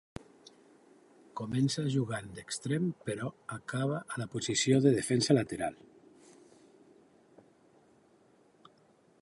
Començà 1.41 1.83
jugant 1.95 2.31
d'extrem 2.37 2.87
però 3.09 3.29
acabà 3.57 4.01
a 4.15 4.19
la 4.23 4.27
posició 4.37 4.81
de 4.87 4.95
defensa 4.97 5.39
lateral. 5.39 5.81